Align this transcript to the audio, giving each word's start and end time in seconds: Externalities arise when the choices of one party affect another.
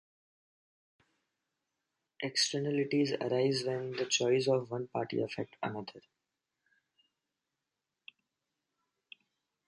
Externalities 2.23 3.11
arise 3.21 3.63
when 3.65 3.91
the 3.91 4.05
choices 4.07 4.47
of 4.47 4.71
one 4.71 4.87
party 4.87 5.21
affect 5.21 5.55
another. 5.61 6.01